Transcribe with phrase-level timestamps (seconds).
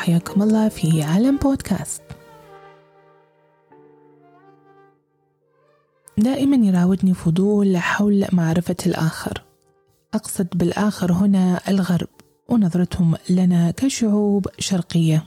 [0.00, 2.02] وحياكم الله في عالم بودكاست.
[6.18, 9.42] دائما يراودني فضول حول معرفة الآخر.
[10.14, 12.08] أقصد بالآخر هنا الغرب
[12.48, 15.26] ونظرتهم لنا كشعوب شرقية.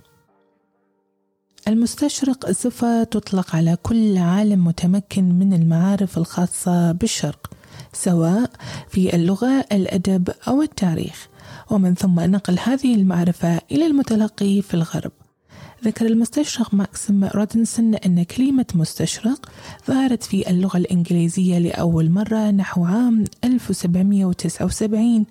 [1.67, 7.51] المستشرق صفة تطلق على كل عالم متمكن من المعارف الخاصة بالشرق
[7.93, 8.51] سواء
[8.87, 11.27] في اللغة الأدب أو التاريخ.
[11.73, 15.11] ومن ثم نقل هذه المعرفة إلى المتلقي في الغرب.
[15.83, 19.51] ذكر المستشرق ماكسيم رودنسون أن كلمة مستشرق
[19.87, 25.25] ظهرت في اللغة الإنجليزية لأول مرة نحو عام 1779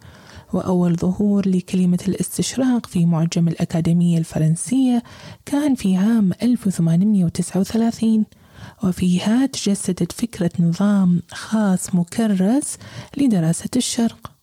[0.53, 5.03] وأول ظهور لكلمة الاستشراق في معجم الأكاديمية الفرنسية
[5.47, 8.25] كان في عام 1839
[8.85, 12.79] وفيها تجسدت فكرة نظام خاص مكرس
[13.17, 14.42] لدراسة الشرق.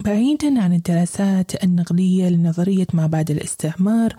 [0.00, 4.16] بعيدا عن الدراسات النقدية لنظرية ما بعد الاستعمار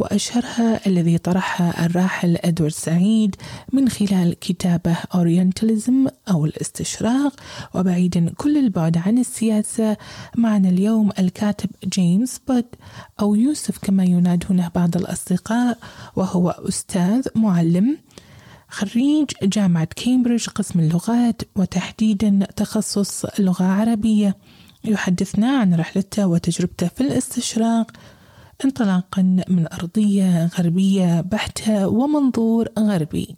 [0.00, 3.36] وأشهرها الذي طرحها الراحل أدوارد سعيد
[3.72, 7.32] من خلال كتابة أورينتاليزم أو الاستشراق
[7.74, 9.96] وبعيدا كل البعد عن السياسة
[10.36, 12.66] معنا اليوم الكاتب جيمس بود
[13.20, 15.78] أو يوسف كما ينادونه بعض الأصدقاء
[16.16, 17.98] وهو أستاذ معلم
[18.68, 24.36] خريج جامعة كامبريدج قسم اللغات وتحديدا تخصص لغة عربية.
[24.84, 27.90] يحدثنا عن رحلته وتجربته في الاستشراق
[28.64, 33.36] انطلاقا من أرضية غربية بحتة ومنظور غربي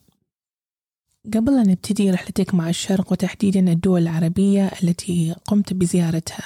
[1.34, 6.44] قبل أن نبتدي رحلتك مع الشرق وتحديدا الدول العربية التي قمت بزيارتها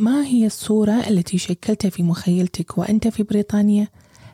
[0.00, 3.88] ما هي الصورة التي شكلتها في مخيلتك وأنت في بريطانيا؟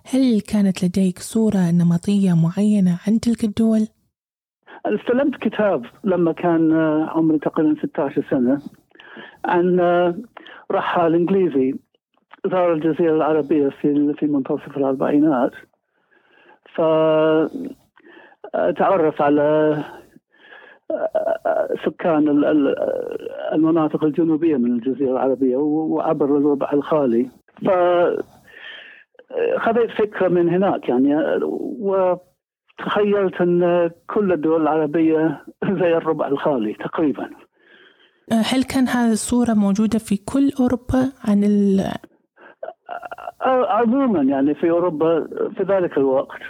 [0.05, 3.87] هل كانت لديك صورة نمطية معينة عن تلك الدول؟
[4.87, 6.72] استلمت كتاب لما كان
[7.09, 8.62] عمري تقريبا 16 سنة
[9.44, 9.80] عن
[10.70, 11.74] رحال انجليزي
[12.46, 15.53] زار الجزيرة العربية في في منتصف الأربعينات.
[16.75, 16.81] ف
[18.76, 19.78] تعرف على
[21.84, 22.44] سكان
[23.53, 27.31] المناطق الجنوبية من الجزيرة العربية وعبر الربع الخالي.
[27.66, 27.70] ف
[29.56, 31.14] خذيت فكرة من هناك يعني
[32.78, 37.31] وتخيلت أن كل الدول العربية زي الربع الخالي تقريبا.
[38.31, 41.93] هل كان هذه الصورة موجودة في كل أوروبا عن ال
[43.44, 46.41] عموما يعني في أوروبا في ذلك الوقت.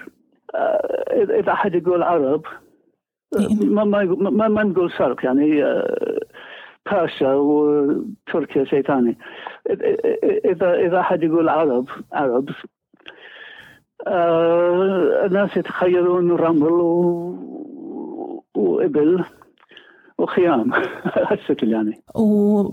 [1.10, 2.42] إذا أحد يقول عرب
[3.62, 5.62] ما ما ما نقول شرق يعني
[6.90, 9.18] باشا وتركيا شيء ثاني.
[10.44, 12.48] إذا إذا أحد يقول عرب عرب
[15.26, 16.72] الناس يتخيلون رمل
[18.54, 19.24] وإبل.
[20.22, 20.72] وخيام.
[21.30, 22.02] هالشكل يعني.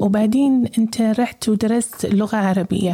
[0.02, 2.94] وبعدين أنت رحت ودرست لغة عربية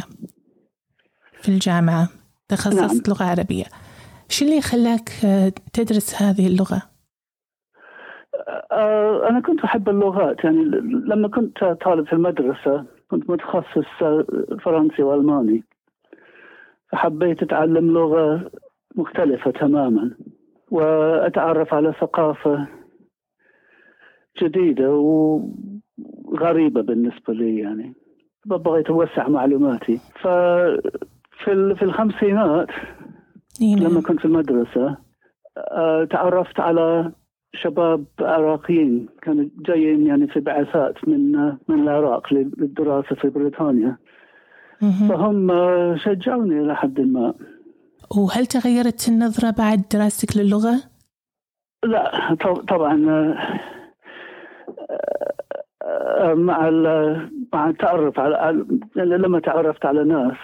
[1.32, 2.08] في الجامعة
[2.48, 3.16] تخصصت نعم.
[3.16, 3.64] لغة عربية.
[4.28, 5.08] شو اللي خلاك
[5.72, 6.82] تدرس هذه اللغة؟
[9.30, 10.44] أنا كنت أحب اللغات.
[10.44, 10.64] يعني
[11.06, 13.86] لما كنت طالب في المدرسة كنت متخصص
[14.64, 15.64] فرنسي وألماني.
[16.92, 18.50] فحبيت أتعلم لغة
[18.96, 20.10] مختلفة تماما
[20.70, 22.68] وأتعرف على ثقافة
[24.42, 27.94] جديدة وغريبة بالنسبة لي يعني.
[28.46, 30.00] بغيت أوسع معلوماتي.
[30.20, 32.68] ففي في الخمسينات
[33.60, 34.96] لما كنت في المدرسة
[35.58, 37.12] آه، تعرفت على
[37.54, 41.32] شباب عراقيين كانوا جايين يعني في بعثات من
[41.68, 43.96] من العراق للدراسة في بريطانيا.
[44.80, 45.48] فهم
[45.96, 47.34] شجعوني إلى حد ما.
[48.16, 50.82] وهل تغيرت النظرة بعد دراستك للغة؟
[51.84, 52.34] لا
[52.68, 52.96] طبعا
[56.34, 56.70] مع
[57.52, 58.64] مع التعرف على
[58.96, 60.36] لما تعرفت على ناس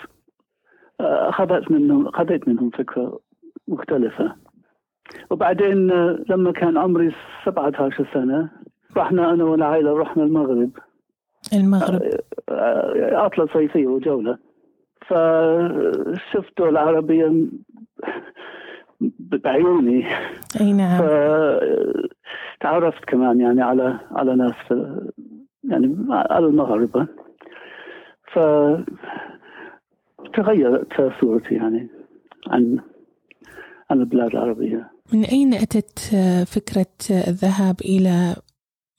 [1.00, 3.20] اخذت منهم اخذت منهم فكرة
[3.68, 4.36] مختلفة.
[5.30, 5.90] وبعدين
[6.30, 7.12] لما كان عمري
[7.44, 8.48] 17 سنة
[8.96, 10.70] رحنا أنا والعائله رحنا المغرب.
[11.52, 12.02] المغرب.
[13.12, 14.38] عطلة صيفية وجولة.
[15.06, 17.32] فشفت دول عربيه
[19.18, 20.06] بعيوني.
[20.60, 21.02] أي نعم.
[22.62, 25.00] تعرفت كمان يعني على على ناس في
[25.64, 27.06] يعني على المغاربة
[28.32, 28.38] ف
[30.34, 31.88] تغيرت صورتي يعني
[32.48, 32.78] عن
[33.90, 35.98] عن البلاد العربية من أين أتت
[36.46, 38.36] فكرة الذهاب إلى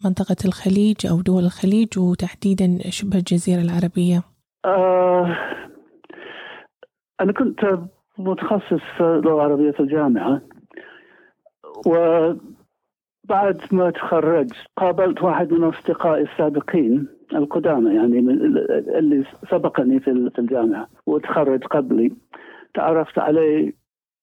[0.06, 4.24] منطقة الخليج أو دول الخليج وتحديدا شبه الجزيرة العربية؟
[4.66, 5.38] آه
[7.22, 7.60] أنا كنت
[8.18, 10.42] متخصص لغة عربية في الجامعة
[11.86, 11.94] و
[13.24, 18.58] بعد ما تخرجت قابلت واحد من أصدقائي السابقين القدامى يعني من
[18.98, 22.12] اللي سبقني في الجامعة وتخرج قبلي.
[22.74, 23.74] تعرفت عليه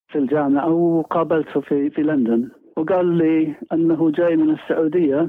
[0.08, 5.28] في الجامعة وقابلته في في لندن وقال لي أنه جاي من السعودية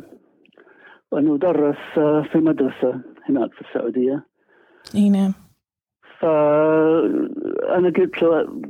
[1.12, 2.00] وأنه درس
[2.32, 4.26] في مدرسة هناك في السعودية.
[4.96, 5.34] إي نعم.
[6.20, 8.62] فأنا قلت له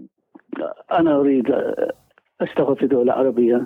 [0.92, 1.56] أنا أريد
[2.42, 3.66] أشتغل في دولة عربية.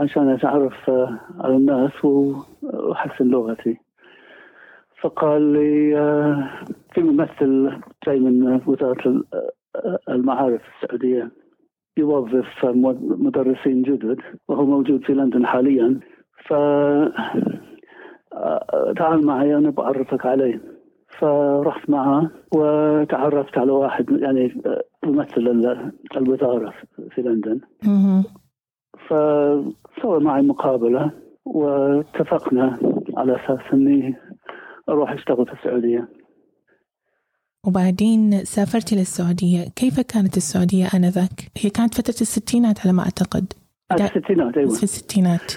[0.00, 0.90] عشان أتعرف
[1.40, 3.76] على الناس وأحسن لغتي.
[5.00, 5.94] فقال لي
[6.94, 7.72] في ممثل
[8.06, 9.22] جاي من وزارة
[10.08, 11.30] المعارف السعودية
[11.96, 12.64] يوظف
[13.00, 14.18] مدرسين جدد
[14.48, 16.00] وهو موجود في لندن حاليا.
[16.46, 16.52] ف
[18.96, 20.60] تعال معي أنا بعرفك عليه.
[21.18, 24.62] فرحت معه وتعرفت على واحد يعني
[25.04, 25.40] ممثل
[26.16, 26.72] الوزارة
[27.10, 27.60] في لندن.
[29.08, 31.10] فسوى معي مقابلة
[31.44, 32.78] واتفقنا
[33.16, 34.16] على أساس أني
[34.88, 36.08] أروح أشتغل في السعودية.
[37.66, 39.68] وبعدين سافرت إلى السعودية.
[39.76, 43.52] كيف كانت السعودية آنذاك؟ هي كانت فترة الستينات على ما أعتقد.
[43.92, 44.70] الستينات أيوة.
[44.70, 45.52] في الستينات.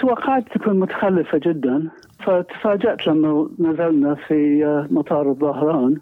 [0.00, 1.90] توقعت تكون متخلفة جدا.
[2.26, 6.00] فتفاجأت لما نزلنا في مطار الظهران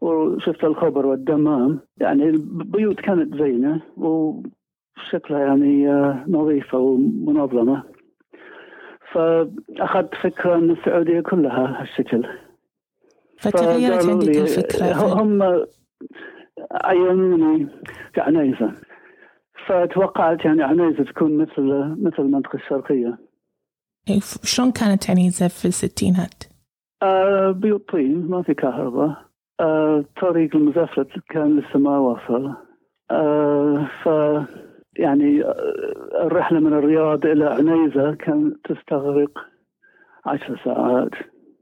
[0.00, 1.80] وشفت الخبر والدمام.
[2.00, 3.82] يعني البيوت كانت زينة
[4.96, 5.86] وشكلها يعني
[6.28, 7.82] نظيفة ومنظمة
[9.12, 12.26] فأخذت فكرة أن السعودية كلها هالشكل.
[13.38, 15.66] فتغيرت عندك الفكرة هم
[16.84, 17.68] عينوني
[18.14, 18.72] كعنيزة.
[19.66, 21.62] فتوقعت يعني عنيزة تكون مثل
[22.02, 23.18] مثل المنطقة الشرقية.
[24.42, 26.44] شلون كانت عنيزة في الستينات؟
[27.02, 29.26] آه بيوت طين ما في كهرباء.
[29.60, 32.54] آه طريق المزفلت كان لسه ما وصل
[33.10, 34.08] آه ف
[34.98, 35.42] يعني
[36.22, 39.30] الرحلة من الرياض إلى عنيزة كانت تستغرق
[40.26, 41.10] عشر ساعات.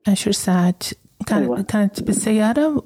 [0.08, 0.84] عشر ساعات.
[1.26, 1.62] كان أيوة.
[1.62, 2.82] كانت بالسيارة؟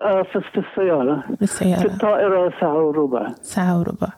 [0.00, 1.24] آه في السيارة.
[1.40, 1.80] بالسيارة.
[1.80, 3.28] في الطائرة ساعة وربع.
[3.28, 4.08] ساعة وربع.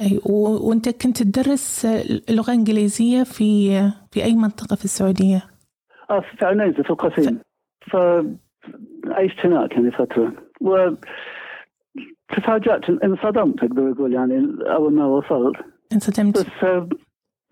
[0.00, 0.68] أي و...
[0.68, 1.86] وأنت كنت تدرس
[2.30, 3.70] لغة إنجليزية في
[4.10, 5.42] في أي منطقة في السعودية؟
[6.10, 7.40] آه في عنيزة في القصيم.
[7.90, 7.96] ف...
[7.96, 10.32] فعشت هناك يعني فترة.
[10.60, 10.90] و
[12.36, 15.56] تفاجأت انصدمت أقدر أقول يعني أول ما وصلت
[15.92, 16.38] انصدمت.
[16.38, 16.88] بس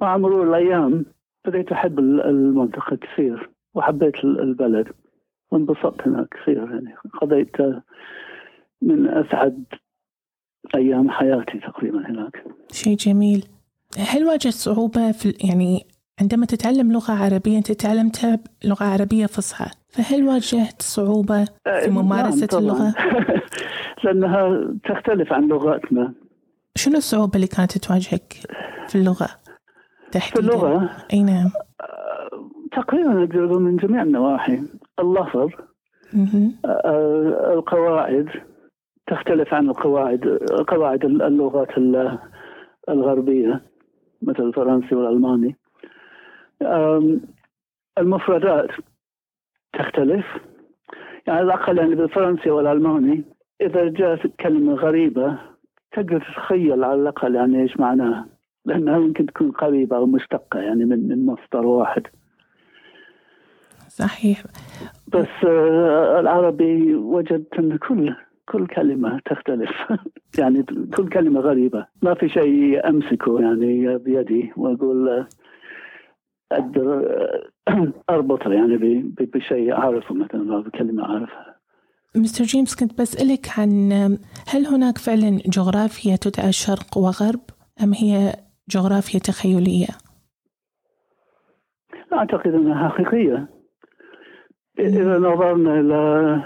[0.01, 1.05] مع مرور الأيام
[1.47, 4.89] بديت أحب المنطقة كثير وحبيت البلد
[5.51, 7.57] وانبسطت هناك كثير يعني قضيت
[8.83, 9.65] من أسعد
[10.75, 12.45] أيام حياتي تقريبا هناك.
[12.73, 13.45] شيء جميل.
[13.99, 15.87] هل واجهت صعوبة في يعني
[16.21, 22.63] عندما تتعلم لغة عربية أنت تعلمتها لغة عربية فصحى فهل واجهت صعوبة في ممارسة نعم
[22.63, 22.95] اللغة؟
[24.05, 26.13] لأنها تختلف عن لغتنا
[26.77, 28.33] شنو الصعوبة اللي كانت تواجهك
[28.89, 29.29] في اللغة؟
[30.13, 31.51] تحديدا؟ في اللغة؟ أي نعم
[32.73, 34.63] تقريبا أقدر أقول من جميع النواحي
[35.01, 35.51] اللفظ
[37.53, 38.29] القواعد
[39.07, 40.27] تختلف عن القواعد
[40.69, 41.79] قواعد اللغات
[42.89, 43.63] الغربية
[44.23, 45.57] مثل الفرنسي والألماني
[47.99, 48.71] المفردات
[49.73, 50.27] تختلف
[51.27, 53.25] يعني على الأقل يعني بالفرنسي والألماني
[53.65, 55.39] إذا جاءت كلمة غريبة
[55.93, 58.27] تقدر تتخيل على الأقل يعني إيش معناها.
[58.65, 62.03] لأنها يمكن تكون قريبة أو مشتقة يعني من من مصدر واحد.
[63.89, 64.45] صحيح.
[65.09, 68.15] بس آه العربي وجدت أن كل
[68.49, 69.71] كل كلمة تختلف.
[70.39, 70.63] يعني
[70.97, 71.87] كل كلمة غريبة.
[72.03, 75.27] ما في شيء أمسكه يعني بيدي وأقول
[76.53, 77.09] أقدر
[78.11, 78.77] أربطه يعني
[79.21, 81.54] بشيء أعرفه مثلا بكلمة أعرفها.
[82.17, 83.93] مستر جيمس كنت بسألك عن
[84.49, 87.41] هل هناك فعلا جغرافيا تدعى شرق وغرب
[87.83, 88.33] أم هي
[88.69, 89.87] جغرافيا تخيلية؟
[92.13, 93.49] أعتقد أنها حقيقية.
[94.79, 96.45] إذا نظرنا إلى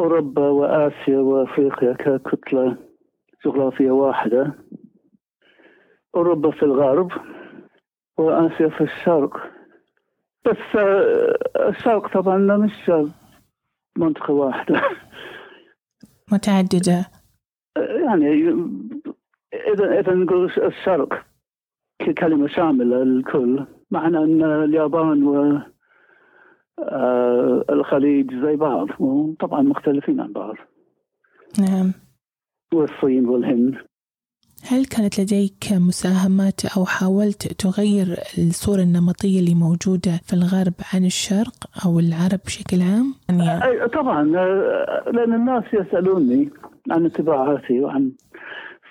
[0.00, 2.76] أوروبا وآسيا وأفريقيا ككتلة
[3.44, 4.54] جغرافية واحدة
[6.14, 7.10] أوروبا في الغرب
[8.18, 9.36] وآسيا في الشرق.
[10.44, 10.76] بس
[11.56, 12.90] الشرق طبعا مش
[14.00, 14.82] منطقة واحدة.
[16.32, 17.06] متعددة.
[18.06, 18.48] يعني
[19.74, 21.26] إذا إذا نقول الشرق
[21.98, 25.60] ككلمة شاملة للكل معنى أن اليابان و
[27.70, 30.54] الخليج زي بعض وطبعا مختلفين عن بعض.
[31.58, 31.92] نعم.
[32.74, 33.89] والصين والهند.
[34.68, 38.06] هل كانت لديك مساهمات أو حاولت تغير
[38.38, 43.88] الصورة النمطية اللي موجودة في الغرب عن الشرق أو العرب بشكل عام؟ يعني...
[43.88, 44.24] طبعا
[45.12, 46.50] لأن الناس يسألوني
[46.90, 48.12] عن انطباعاتي وعن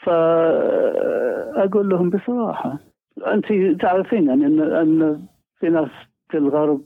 [0.04, 2.80] فأقول لهم بصراحة
[3.28, 3.46] أنت
[3.82, 5.22] تعرفين يعني أن أن
[5.60, 5.90] في ناس
[6.30, 6.82] في الغرب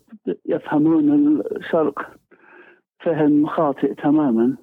[0.46, 2.00] يفهمون الشرق
[3.00, 4.58] فهم خاطئ تماما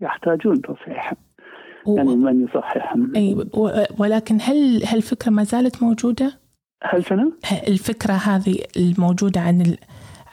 [0.00, 1.14] يحتاجون تصحيح
[1.86, 1.96] و...
[1.96, 3.36] يعني من يصححهم أي
[3.98, 6.32] ولكن هل هالفكرة ما زالت موجودة؟
[6.82, 7.32] هل شنو؟
[7.68, 9.78] الفكرة هذه الموجودة عن ال...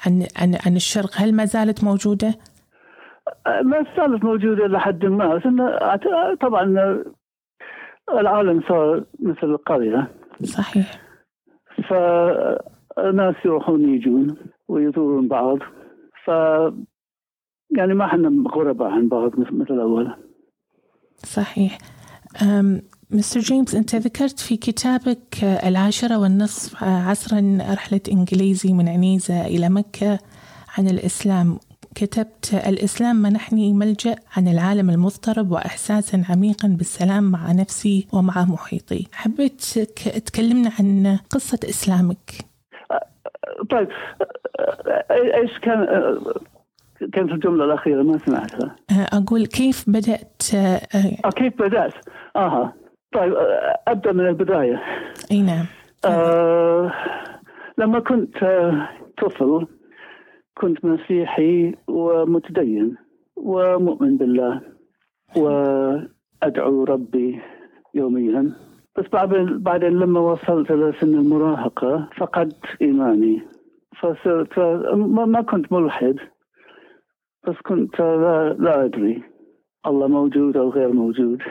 [0.06, 2.36] عن عن عن الشرق هل ما زالت موجودة؟
[3.64, 5.44] ما زالت موجودة لحد ما بس
[6.42, 6.64] طبعا
[8.10, 10.08] العالم صار مثل القرية
[10.44, 11.02] صحيح
[11.90, 14.36] فالناس يروحون يجون
[14.68, 15.60] ويزورون بعض
[16.26, 16.32] ف
[17.78, 20.16] يعني ما إحنا غرباء عن بعض مثل الأول
[21.26, 21.78] صحيح.
[23.12, 30.20] مستر جيمس أنت ذكرت في كتابك العاشرة والنصف عصرا رحلة إنجليزي من عنيزة إلى مكة
[30.78, 31.60] عن الإسلام.
[31.96, 39.08] كتبت الإسلام منحني ملجأ عن العالم المضطرب وإحساسا عميقا بالسلام مع نفسي ومع محيطي.
[39.14, 39.62] حبيت
[40.26, 42.32] تكلمنا عن قصة إسلامك.
[43.72, 43.88] طيب.
[45.12, 45.88] إيش كان
[47.14, 48.76] كانت الجملة الأخيرة ما سمعتها.
[49.14, 51.94] أقول كيف بدأت آه كيف بدأت؟
[52.36, 52.74] آها
[53.14, 53.34] طيب
[53.88, 54.82] أبدأ من البداية.
[55.32, 55.66] أي نعم.
[56.06, 56.92] آه
[57.78, 58.38] لما كنت
[59.18, 59.68] طفل
[60.58, 62.96] كنت مسيحي ومتدين
[63.36, 64.62] ومؤمن بالله
[65.36, 67.42] وأدعو ربي
[67.94, 68.54] يوميا.
[68.98, 73.42] بس بعدين بعدين لما وصلت إلى سن المراهقة فقدت إيماني.
[74.00, 74.60] فصرت
[75.06, 76.16] ما كنت ملحد.
[77.48, 79.24] بس كنت لا, لا أدري.
[79.88, 81.42] الله موجود أو غير موجود.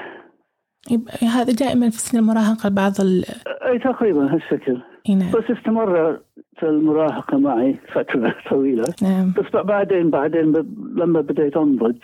[1.22, 3.24] هذا دائما في سن المراهقة بعض ال...
[3.66, 4.78] أي تقريبا هالشكل.
[5.08, 5.30] نعم.
[5.30, 6.20] بس استمر
[6.58, 8.84] في المراهقة معي فترة طويلة.
[9.02, 9.32] نعم.
[9.36, 10.52] بس بعدين بعدين
[10.96, 11.98] لما بديت أنضج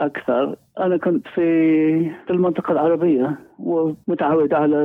[0.00, 1.40] أكثر أنا كنت في
[2.26, 4.84] في المنطقة العربية ومتعود على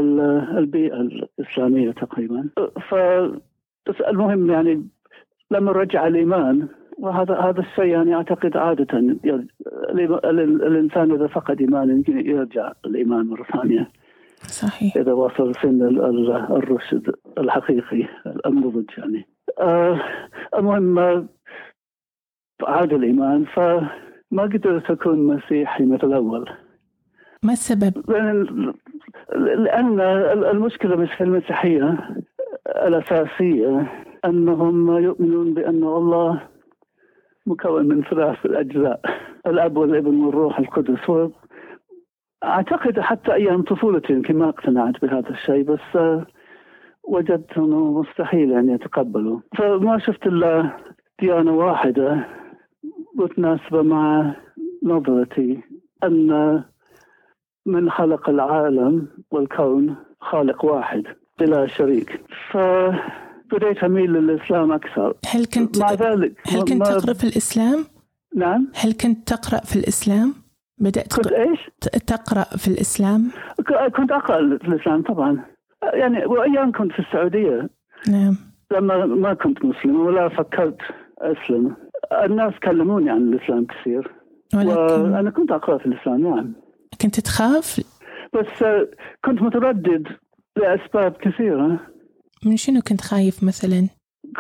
[0.58, 2.50] البيئة الإسلامية تقريبا.
[2.90, 2.96] ف
[3.90, 4.88] بس المهم يعني
[5.52, 6.68] لما رجع الإيمان
[7.00, 9.00] وهذا هذا الشيء يعني أعتقد عادة
[10.68, 13.90] الإنسان إذا فقد إيمانه يمكن يرجع الإيمان مرة ثانية.
[14.42, 14.98] صحيح.
[14.98, 15.82] إذا وصل سن
[16.52, 18.08] الرشد الحقيقي
[18.46, 19.28] النضج يعني.
[19.60, 20.02] آه
[20.58, 21.00] المهم
[22.64, 26.50] عاد الإيمان فما قدرت أكون مسيحي مثل الأول.
[27.44, 28.74] ما السبب؟ لأن
[29.36, 30.00] لأن
[30.52, 31.98] المشكلة مش في المسيحية
[32.68, 33.92] الأساسية
[34.26, 36.42] أنهم يؤمنون بأن الله
[37.46, 39.02] مكون من ثلاث أجزاء
[39.48, 41.32] الأب والابن والروح القدس.
[42.44, 46.26] أعتقد حتى أيام طفولتي يمكن ما اقتنعت بهذا الشيء بس آه،
[47.04, 50.70] وجدت أنه مستحيل أن يتقبلوا فما شفت إلا
[51.22, 52.28] ديانة واحدة
[53.16, 54.36] متناسبة مع
[54.84, 55.62] نظرتي
[56.04, 56.64] أن
[57.66, 61.04] من خلق العالم والكون خالق واحد
[61.40, 62.22] بلا شريك.
[62.52, 62.58] ف
[63.54, 67.86] بديت اميل للإسلام أكثر هل كنت مع ذلك هل كنت تقرأ في الإسلام؟
[68.36, 70.34] نعم هل كنت تقرأ في الإسلام؟
[70.78, 71.60] بدأت كنت إيش؟
[72.08, 73.32] تقرأ في الإسلام؟
[73.96, 75.46] كنت أقرأ في الإسلام طبعا
[75.94, 77.70] يعني وأيام كنت في السعودية
[78.10, 78.36] نعم
[78.72, 80.78] لما ما كنت مسلم ولا فكرت
[81.20, 81.76] أسلم
[82.24, 84.12] الناس كلموني عن الإسلام كثير
[84.54, 86.54] ولكن وأنا كنت أقرأ في الإسلام نعم
[87.02, 87.82] كنت تخاف؟
[88.34, 88.66] بس
[89.26, 90.08] كنت متردد
[90.58, 91.80] لأسباب كثيرة
[92.46, 93.88] من شنو كنت خايف مثلا؟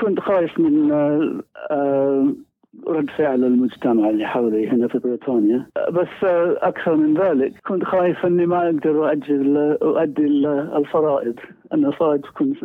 [0.01, 2.33] كنت خايف من آه، آه،
[2.87, 5.67] رد فعل المجتمع اللي حولي هنا في بريطانيا.
[5.91, 10.25] بس آه، أكثر من ذلك كنت خايف أني ما أقدر أؤجل أؤدي
[10.77, 11.35] الفرائض.
[11.73, 12.55] أن الفرائض تكون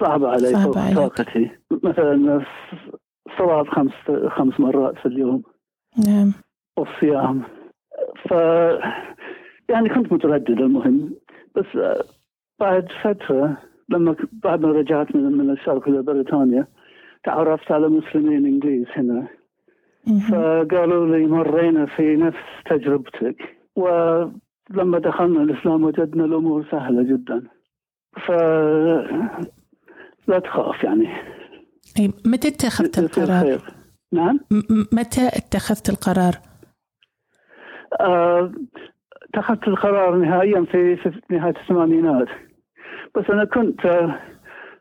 [0.00, 1.50] صعبة علي فوق طاقتي.
[1.82, 2.44] مثلا
[3.38, 3.92] صلاة خمس
[4.28, 5.42] خمس مرات في اليوم.
[6.06, 6.32] نعم.
[6.78, 7.42] والصيام.
[8.28, 8.32] ف
[9.68, 11.14] يعني كنت متردد المهم.
[11.56, 11.66] بس
[12.60, 13.56] بعد فترة
[13.92, 16.66] لما بعد ما رجعت من من الشرق إلى بريطانيا
[17.24, 19.26] تعرفت على مسلمين إنجليز هنا.
[20.30, 22.38] فقالوا لي مرينا في نفس
[22.70, 23.36] تجربتك.
[23.76, 27.42] ولما دخلنا الإسلام وجدنا الأمور سهلة جدا.
[28.26, 28.30] ف
[30.28, 31.08] لا تخاف يعني.
[32.26, 33.58] متى اتخذت القرار؟
[34.12, 34.40] نعم؟
[34.92, 36.34] متى اتخذت القرار؟
[38.00, 38.52] آه،
[39.22, 42.28] اتخذت القرار نهائيا في, في نهاية الثمانينات.
[43.16, 43.80] بس أنا كنت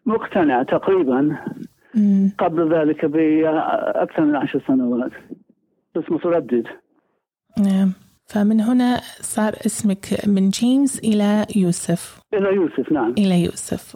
[0.05, 1.37] مقتنع تقريبا
[2.37, 5.11] قبل ذلك بأكثر من عشر سنوات.
[5.95, 6.67] بس متردد.
[7.57, 7.93] نعم.
[8.25, 12.19] فمن هنا صار اسمك من جيمس إلى يوسف.
[12.33, 13.13] إلى يوسف نعم.
[13.17, 13.95] إلى يوسف.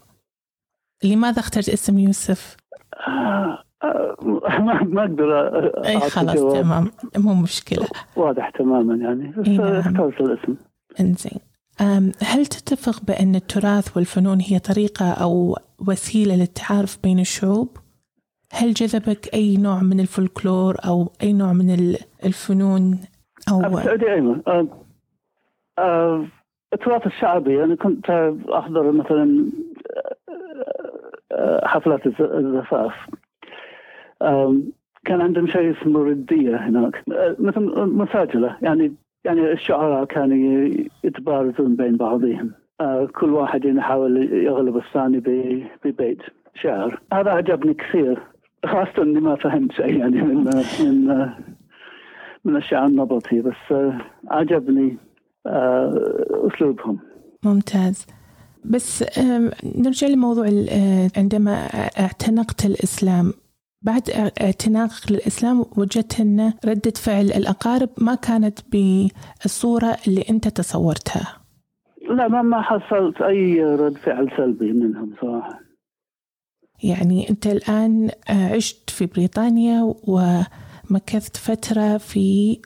[1.03, 2.57] لماذا اخترت اسم يوسف؟
[3.07, 3.63] آه
[4.59, 5.37] ما ما أقدر
[5.85, 6.91] إي خلاص تمام.
[7.17, 7.87] مو مشكلة.
[8.15, 9.31] واضح تماما يعني.
[9.37, 9.75] بس نعم.
[9.75, 10.55] اخترت الاسم.
[10.99, 11.39] إنزين.
[12.21, 17.77] هل تتفق بأن التراث والفنون هي طريقة أو وسيلة للتعارف بين الشعوب؟
[18.51, 22.99] هل جذبك أي نوع من الفولكلور أو أي نوع من الفنون
[23.51, 24.67] أو السعودية أيوة
[26.73, 28.09] التراث الشعبي أنا كنت
[28.53, 29.45] أحضر مثلا
[31.63, 32.93] حفلات الزفاف
[35.05, 37.03] كان عندهم شيء اسمه ردية هناك
[37.39, 38.93] مثل مساجلة يعني
[39.25, 40.69] يعني الشعراء كانوا
[41.03, 42.51] يتبارزون بين بعضهم.
[43.19, 45.19] كل واحد يحاول يغلب الثاني
[45.85, 46.21] ببيت
[46.61, 47.01] شعر.
[47.13, 48.23] هذا عجبني كثير
[48.65, 50.43] خاصة إني ما فهمت شيء يعني من
[50.79, 51.29] من
[52.45, 53.73] من الشعر النبطي بس
[54.27, 54.97] عجبني
[56.47, 56.99] أسلوبهم.
[57.43, 58.07] ممتاز.
[58.65, 59.19] بس
[59.77, 60.45] نرجع لموضوع
[61.17, 61.53] عندما
[61.99, 63.33] اعتنقت الإسلام
[63.85, 64.09] بعد
[64.41, 71.37] اعتناقك للإسلام وجدت أن ردة فعل الأقارب ما كانت بالصورة اللي أنت تصورتها.
[72.09, 75.59] لا ما ما حصلت أي رد فعل سلبي منهم صراحة.
[76.83, 82.59] يعني أنت الآن عشت في بريطانيا ومكثت فترة في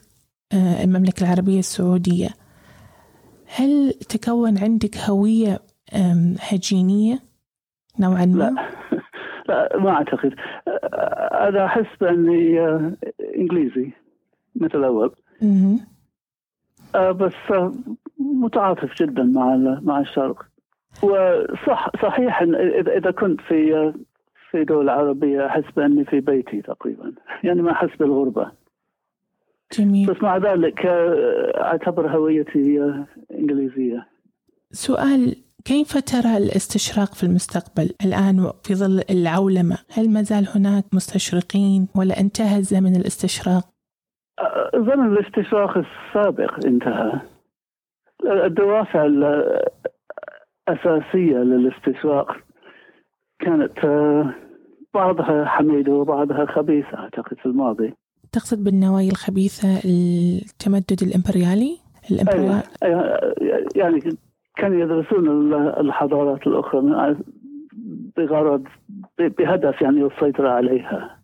[0.54, 2.28] المملكة العربية السعودية.
[3.56, 5.62] هل تكون عندك هوية
[6.40, 7.22] هجينية
[7.98, 8.70] نوعا ما؟ لا.
[9.74, 10.34] ما أعتقد.
[11.48, 12.60] أنا أحس بأني
[13.36, 13.90] إنجليزي
[14.56, 15.14] مثل الأول
[16.94, 17.34] بس
[18.18, 20.42] متعاطف جدا مع مع الشرق.
[21.02, 22.42] وصح صحيح
[22.96, 23.92] إذا كنت في
[24.50, 27.12] في دولة عربية أحس بأني في بيتي تقريبا.
[27.44, 28.52] يعني ما أحس بالغربة.
[29.78, 30.06] جميل.
[30.06, 30.86] بس مع ذلك
[31.56, 34.06] أعتبر هويتي إنجليزية.
[34.72, 41.88] سؤال كيف ترى الاستشراق في المستقبل الآن في ظل العولمة هل ما زال هناك مستشرقين
[41.96, 43.64] ولا انتهى زمن الاستشراق
[44.74, 47.20] زمن الاستشراق السابق انتهى
[48.44, 49.06] الدوافع
[50.68, 52.36] الأساسية للاستشراق
[53.38, 53.78] كانت
[54.94, 57.94] بعضها حميدة وبعضها خبيثة أعتقد في الماضي
[58.32, 61.78] تقصد بالنوايا الخبيثة التمدد الإمبريالي؟
[62.10, 63.34] الإمبريالي؟ أيوة
[63.76, 64.00] يعني
[64.60, 67.16] كانوا يدرسون الحضارات الأخرى
[68.16, 68.64] بغرض
[69.18, 71.16] بهدف يعني السيطرة عليها.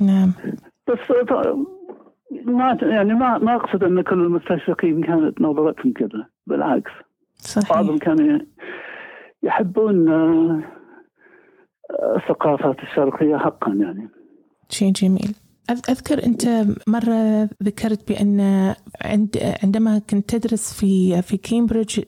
[0.00, 0.32] نعم.
[0.88, 0.98] بس
[2.44, 6.90] ما يعني ما ما أقصد أن كل المستشرقين كانت نظرتهم كذا بالعكس.
[7.36, 7.72] صحيح.
[7.72, 8.38] بعضهم كانوا
[9.42, 10.08] يحبون
[12.16, 14.08] الثقافات الشرقية حقا يعني.
[14.68, 15.34] شيء جميل.
[15.70, 16.44] أذكر أنت
[16.86, 18.40] مرة ذكرت بأن
[19.04, 22.00] عند عندما كنت تدرس في في كامبريدج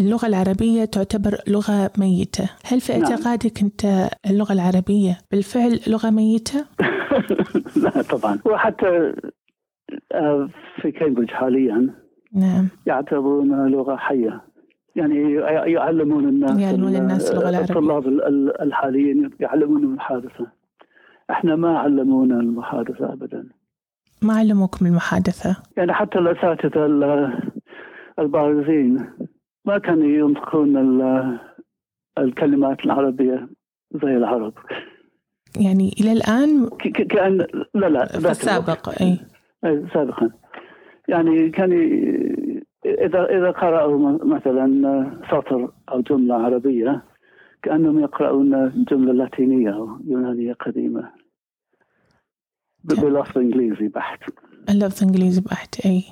[0.00, 2.50] اللغة العربية تعتبر لغة ميتة.
[2.64, 6.64] هل في اعتقادك أنت اللغة العربية بالفعل لغة ميتة؟
[7.84, 8.38] لا طبعا.
[8.44, 9.12] وحتى
[10.82, 11.94] في كامبريدج حاليا
[12.32, 12.68] نعم.
[12.86, 14.40] يعتبرون لغة حية.
[14.96, 15.34] يعني
[15.72, 17.70] يعلمون الناس يعلمون الناس اللغة العربية.
[17.70, 18.06] الطلاب
[18.62, 20.59] الحاليين يعلمون المحادثة
[21.30, 23.48] إحنا ما علمونا المحادثة ابدا.
[24.22, 26.86] ما علموكم المحادثة؟ يعني حتى الأساتذة
[28.18, 29.10] البارزين
[29.64, 30.76] ما كانوا ينطقون
[32.18, 33.48] الكلمات العربية
[34.02, 34.52] زي العرب.
[35.60, 36.68] يعني إلى الآن؟
[37.10, 39.18] كأن لا لا في السابق أي.
[39.94, 40.30] سابقا.
[41.08, 41.72] يعني كان
[42.84, 44.66] إذا إذا قرأوا مثلا
[45.30, 47.02] سطر أو جملة عربية
[47.62, 51.19] كأنهم يقرؤون جملة لاتينية أو يونانية قديمة.
[52.84, 54.20] بلفظ إنجليزي بحت.
[54.68, 56.04] اللفظ إنجليزي بحت أي.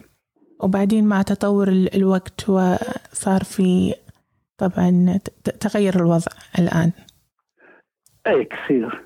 [0.60, 3.94] وبعدين مع تطور الوقت وصار في
[4.58, 5.18] طبعا
[5.60, 6.92] تغير الوضع الآن.
[8.26, 9.04] أي كثير.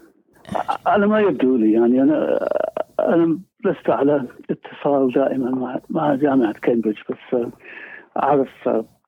[0.87, 2.49] أنا ما يبدو لي يعني أنا
[3.01, 7.47] أنا لست على اتصال دائما مع مع جامعة كامبريدج بس
[8.17, 8.49] أعرف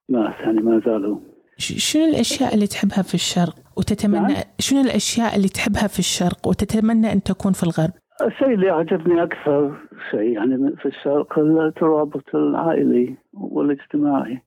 [0.09, 1.19] ناس يعني ما زالوا.
[1.59, 7.23] شنو الأشياء اللي تحبها في الشرق؟ وتتمنى شنو الأشياء اللي تحبها في الشرق؟ وتتمنى أن
[7.23, 7.93] تكون في الغرب؟
[8.25, 9.77] الشيء اللي عجبني أكثر
[10.11, 14.43] شيء يعني في الشرق الترابط العائلي والاجتماعي.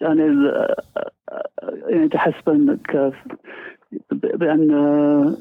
[0.00, 0.52] يعني
[1.88, 3.12] يعني تحس بأنك
[4.12, 5.36] بأن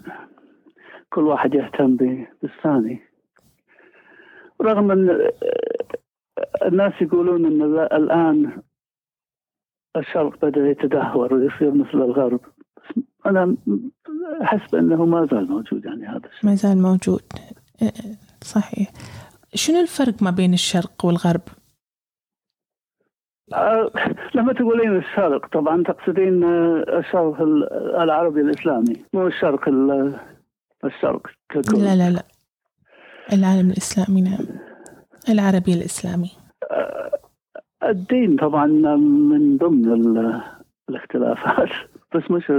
[1.10, 1.96] كل واحد يهتم
[2.42, 3.00] بالثاني.
[4.62, 5.30] رغم أن
[6.66, 8.62] الناس يقولون أن الآن
[9.98, 12.40] الشرق بدأ يتدهور ويصير مثل الغرب.
[13.26, 13.56] أنا
[14.42, 16.50] أحس بأنه ما زال موجود يعني هذا الشيء.
[16.50, 17.22] ما زال موجود.
[18.42, 18.92] صحيح.
[19.54, 21.42] شنو الفرق ما بين الشرق والغرب؟
[23.54, 23.92] أه
[24.36, 27.42] لما تقولين الشرق طبعا تقصدين الشرق
[28.02, 29.70] العربي الإسلامي مو الشرق
[30.86, 31.84] الشرق ككل.
[31.84, 32.24] لا لا لا.
[33.34, 34.46] العالم الإسلامي نعم.
[35.30, 36.32] العربي الإسلامي.
[36.72, 37.20] أه
[37.84, 40.32] الدين طبعا من ضمن
[40.90, 41.70] الاختلافات
[42.16, 42.50] بس مش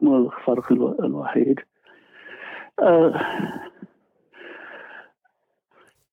[0.00, 1.60] مو الفرق الوحيد.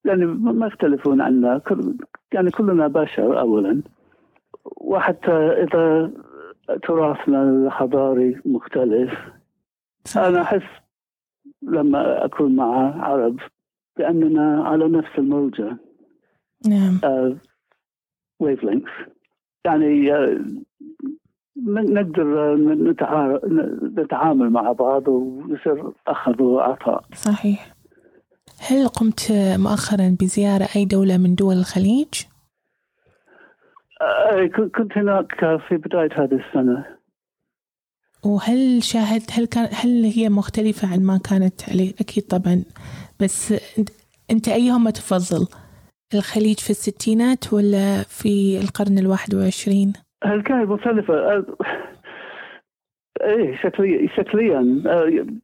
[0.06, 1.62] يعني ما يختلفون عنا.
[2.34, 3.82] يعني كلنا بشر أولا.
[4.78, 6.12] وحتى إذا
[6.84, 9.14] تراثنا الحضاري مختلف
[10.18, 10.68] أنا أحس
[11.62, 13.40] لما أكون مع عرب
[13.98, 15.78] بأننا على نفس الموجة.
[16.68, 17.00] نعم.
[18.40, 18.92] wavelengths
[19.66, 20.42] يعني uh,
[21.68, 22.56] نقدر
[23.98, 27.04] نتعامل مع بعض ويصير أخذ وعطاء.
[27.14, 27.81] صحيح.
[28.70, 32.08] هل قمت مؤخرا بزيارة أي دولة من دول الخليج؟
[34.76, 36.86] كنت هناك في بداية هذه السنة
[38.26, 42.64] وهل شاهدت هل كان هل هي مختلفة عن ما كانت عليه؟ أكيد طبعا
[43.20, 43.54] بس
[44.32, 45.48] أنت أيهما تفضل؟
[46.14, 49.94] الخليج في الستينات ولا في القرن الواحد وعشرين؟
[50.24, 51.46] هل كانت مختلفة؟
[53.22, 54.60] إيه شكليا شكليا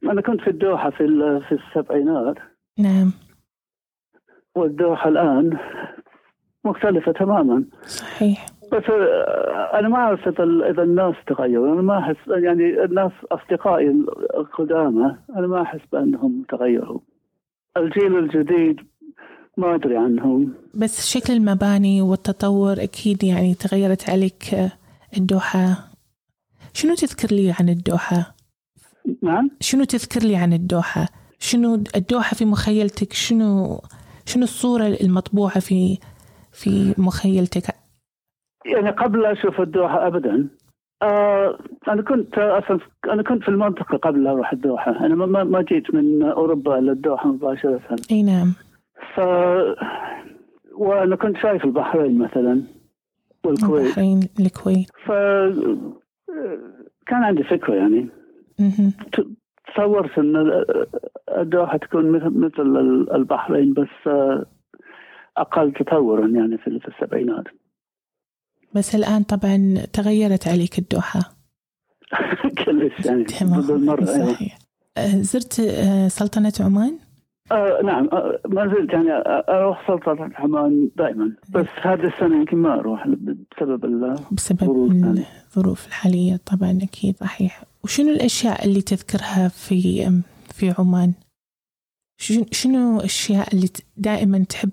[0.04, 1.06] أنا كنت في الدوحة في
[1.48, 2.36] في السبعينات
[2.78, 3.12] نعم.
[4.54, 5.58] والدوحة الآن
[6.64, 7.64] مختلفة تماما.
[7.86, 8.46] صحيح.
[8.72, 8.84] بس
[9.74, 11.72] أنا ما أعرف إذا إذا الناس تغيروا.
[11.72, 13.88] أنا ما أحس يعني الناس أصدقائي
[14.38, 17.00] القدامى أنا ما أحس بأنهم تغيروا.
[17.76, 18.80] الجيل الجديد
[19.56, 20.54] ما أدري عنهم.
[20.74, 24.44] بس شكل المباني والتطور أكيد يعني تغيرت عليك
[25.16, 25.88] الدوحة.
[26.72, 28.34] شنو تذكر لي عن الدوحة؟
[29.22, 31.08] نعم؟ شنو تذكر لي عن الدوحة؟
[31.38, 33.80] شنو الدوحة في مخيلتك؟ شنو
[34.26, 35.98] شنو الصورة المطبوعة في
[36.52, 37.74] في مخيلتك؟
[38.66, 40.48] يعني قبل أشوف الدوحة ابدا.
[41.02, 45.06] آه أنا كنت أصلا أنا كنت في المنطقة قبل لا أروح الدوحة.
[45.06, 47.80] أنا ما ما جيت من أوروبا إلى الدوحة مباشرة.
[48.10, 48.52] أي نعم.
[49.14, 49.20] ف
[50.72, 52.62] وأنا كنت شايف البحرين مثلا
[53.44, 53.86] والكويت.
[53.86, 54.90] البحرين الكويت.
[55.06, 55.10] ف
[57.06, 58.08] كان عندي فكرة يعني.
[59.74, 60.64] تصورت إن
[61.38, 62.62] الدوحه تكون مثل مثل
[63.14, 64.08] البحرين بس
[65.36, 67.44] أقل تطورا يعني في السبعينات.
[68.74, 71.20] بس الآن طبعا تغيرت عليك الدوحة.
[72.64, 74.58] كلش يعني بالمرة صحيح.
[75.06, 75.52] زرت
[76.08, 76.98] سلطنة عمان؟
[77.52, 79.10] آه نعم آه ما زلت يعني
[79.48, 85.24] أروح سلطنة عمان دائما بس هذه السنة يمكن ما أروح بسبب بسبب يعني.
[85.46, 90.06] الظروف الحالية طبعا أكيد صحيح وشنو الأشياء اللي تذكرها في
[90.54, 91.12] في عمان؟
[92.52, 94.70] شنو الأشياء اللي دائما تحب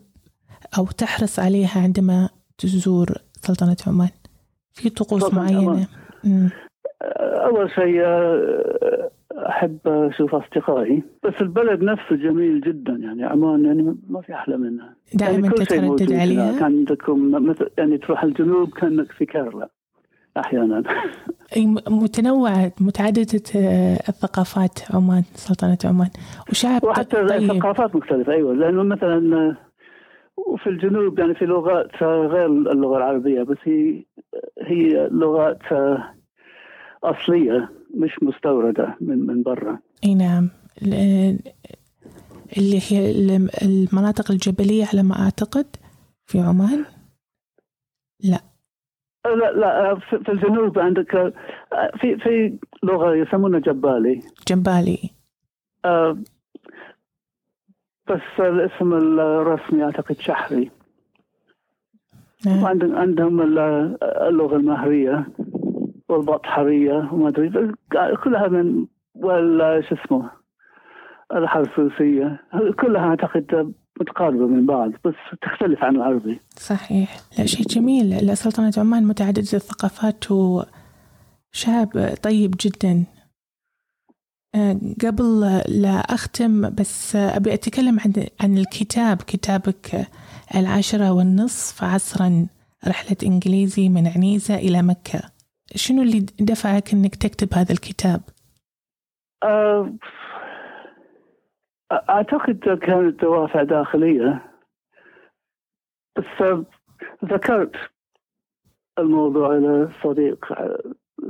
[0.78, 4.10] أو تحرص عليها عندما تزور سلطنة عمان؟
[4.74, 5.88] في طقوس معينة؟
[7.46, 8.02] أول شيء
[9.38, 11.04] أحب أشوف أصدقائي.
[11.24, 14.96] بس البلد نفسه جميل جدا يعني عمان يعني ما في أحلى منها.
[15.14, 19.70] دائما يعني تتردد عليها كان عندكم مثل يعني تروح الجنوب كأنك في كيرلا
[20.38, 20.84] أحيانا.
[21.90, 23.42] متنوعة متعددة
[24.10, 26.10] الثقافات عمان سلطنة عمان.
[26.50, 27.52] وشعب وحتى طيب.
[27.52, 28.54] الثقافات مختلفة أيوه.
[28.54, 29.56] لأنه مثلا
[30.38, 34.04] وفي الجنوب يعني في لغات غير اللغة العربية بس هي
[34.62, 35.60] هي لغات
[37.04, 37.70] أصلية.
[37.96, 39.80] مش مستوردة من من برا.
[40.04, 40.50] أي نعم.
[42.58, 43.16] اللي هي
[43.62, 45.66] المناطق الجبلية على ما أعتقد
[46.26, 46.86] في عمان؟
[48.24, 48.40] لا.
[49.26, 51.34] لا لا في الجنوب عندك
[52.02, 54.22] في في لغة يسمونها جبالي.
[54.48, 55.10] جبالي.
[55.86, 56.18] آه
[58.10, 60.72] بس الاسم الرسمي أعتقد شحري.
[62.46, 62.66] نعم.
[62.96, 65.28] عندهم اللغة المهرية.
[66.10, 67.74] والبطحرية وما أدري.
[68.24, 70.30] كلها من ولا شو اسمه
[71.36, 72.40] الحرسوسية
[72.82, 76.40] كلها أعتقد متقاربة من بعض بس تختلف عن العربي.
[76.58, 77.18] صحيح.
[77.40, 78.38] لا شيء جميل.
[78.38, 81.90] سلطنة عمان متعددة الثقافات وشعب
[82.24, 83.04] طيب جدا.
[84.56, 89.18] آه، قبل لا أختم بس أبي أتكلم عن عن الكتاب.
[89.18, 90.08] كتابك
[90.56, 92.48] العاشرة والنصف عصرا
[92.88, 95.35] رحلة إنجليزي من عنيزة إلى مكة.
[95.76, 98.22] شنو اللي دفعك إنك تكتب هذا الكتاب؟
[99.44, 99.94] أه
[101.92, 104.52] أعتقد كانت دوافع داخلية.
[106.18, 106.58] بس
[107.26, 107.76] ذكرت
[109.00, 110.46] الموضوع إلى صديق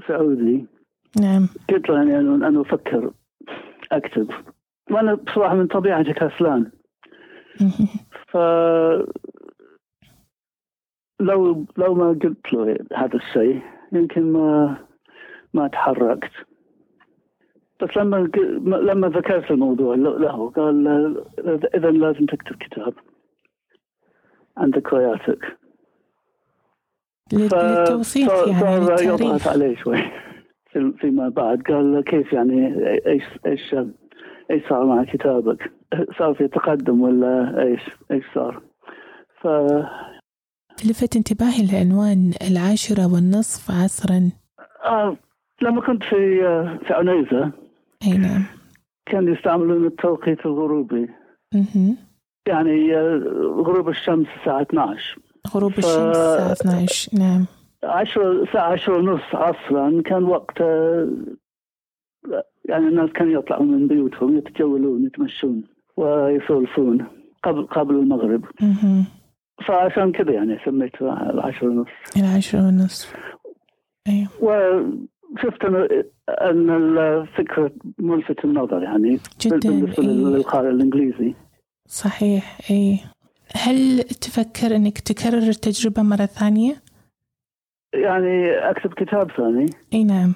[0.07, 0.65] سعودي.
[1.21, 1.49] نعم.
[1.69, 3.11] قلت له يعني انه أفكر
[3.91, 4.31] أكتب.
[4.91, 6.71] وأنا بصراحة من طبيعتي كسلان
[8.31, 8.37] ف
[11.19, 13.61] لو لو ما قلت له هذا الشيء
[13.95, 14.77] يمكن ما
[15.53, 16.31] ما تحركت
[17.81, 18.29] بس لما
[18.63, 20.87] لما ذكرت الموضوع له قال
[21.75, 22.93] إذا لازم تكتب كتاب
[24.57, 25.57] عن ذكرياتك
[27.33, 29.97] للتوصيف يعني صار يضغط عليه شوي
[30.99, 33.75] فيما بعد قال كيف يعني إيش إيش
[34.51, 35.71] إيش صار مع كتابك؟
[36.19, 37.81] صار في تقدم ولا إيش؟
[38.11, 38.61] إيش صار؟
[39.41, 39.47] ف
[40.85, 44.31] لفت انتباهي العنوان العاشرة والنصف عصرا.
[44.85, 45.17] آه
[45.61, 47.51] لما كنت في آه في عنيزة
[48.03, 48.43] أي نعم.
[49.05, 51.09] كانوا يستعملون التوقيت الغروبي.
[51.53, 51.95] مه.
[52.47, 53.17] يعني آه
[53.65, 55.19] غروب الشمس الساعة 12
[55.53, 55.77] غروب ف...
[55.77, 57.45] الشمس الساعة 12 نعم.
[57.83, 61.09] 10 الساعة 10 ونص عصرا كان وقت آه،
[62.65, 65.63] يعني الناس كانوا يطلعون من بيوتهم يتجولون يتمشون
[65.97, 67.05] ويسولفون
[67.43, 68.45] قبل قبل المغرب.
[68.61, 69.05] مه.
[69.67, 71.87] فعشان كذا يعني سميتها العشرة ونص.
[72.17, 73.13] العشرة ونص.
[74.07, 74.27] أيوه.
[74.41, 75.65] وشفت
[76.29, 80.09] أن الفكرة ملفت النظر يعني جدا بالنسبة إيه.
[80.09, 81.35] للقارئ الإنجليزي.
[81.87, 82.99] صحيح أي
[83.55, 86.75] هل تفكر أنك تكرر التجربة مرة ثانية؟
[87.93, 89.65] يعني أكتب كتاب ثاني.
[89.93, 90.33] أي نعم.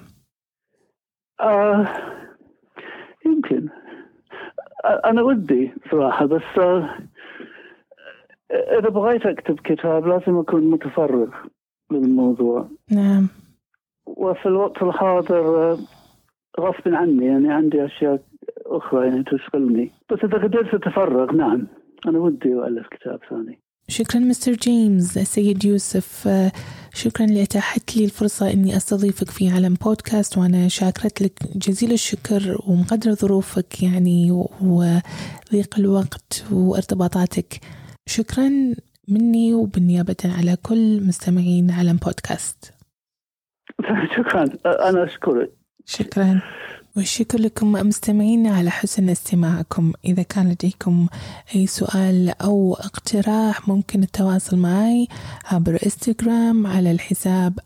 [1.42, 1.88] آه
[3.26, 3.70] يمكن.
[5.06, 6.98] أنا ودي صراحة بس آه
[8.52, 11.30] إذا بغيت أكتب كتاب لازم أكون متفرغ
[11.92, 12.68] للموضوع.
[12.92, 13.28] نعم.
[14.06, 15.74] وفي الوقت الحاضر
[16.60, 18.22] غصب عني يعني عندي أشياء
[18.66, 19.92] أخرى يعني تشغلني.
[20.12, 21.68] بس إذا قدرت أتفرغ نعم
[22.08, 23.60] أنا ودي أؤلف كتاب ثاني.
[23.88, 26.28] شكرا مستر جيمس سيد يوسف
[26.94, 33.12] شكرا لأتاحت لي الفرصة أني أستضيفك في عالم بودكاست وأنا شاكرت لك جزيل الشكر ومقدرة
[33.12, 34.32] ظروفك يعني
[34.62, 37.60] وضيق الوقت وارتباطاتك.
[38.10, 38.50] شكرا
[39.08, 42.74] مني وبالنيابة على كل مستمعين عالم بودكاست.
[44.18, 44.46] شكرا.
[44.66, 45.52] أنا أشكرك.
[45.86, 46.42] شكرا.
[46.96, 49.94] والشكر لكم مستمعينا على حسن استماعكم.
[50.06, 51.08] إذا كان لديكم
[51.56, 55.08] أي سؤال أو اقتراح ممكن التواصل معي
[55.46, 57.60] عبر إنستغرام على الحساب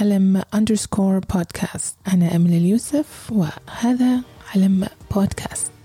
[0.00, 2.14] علم underscore podcast.
[2.14, 4.22] أنا أمل اليوسف وهذا
[4.54, 5.75] علم بودكاست